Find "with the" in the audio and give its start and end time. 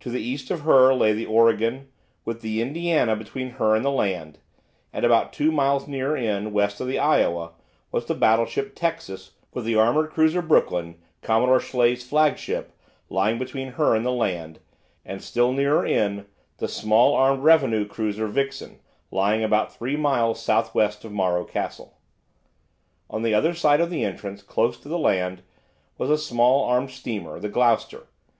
2.26-2.60, 9.54-9.76